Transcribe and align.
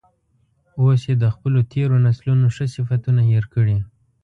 اوس 0.81 1.01
یې 1.09 1.15
د 1.19 1.25
خپلو 1.33 1.59
تیرو 1.71 1.97
نسلونو 2.05 2.47
ښه 2.55 2.65
صفتونه 2.75 3.21
هیر 3.31 3.45
کړي. 3.53 3.77